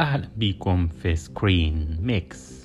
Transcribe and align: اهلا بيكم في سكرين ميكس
اهلا 0.00 0.28
بيكم 0.36 0.88
في 0.88 1.16
سكرين 1.16 1.98
ميكس 2.00 2.57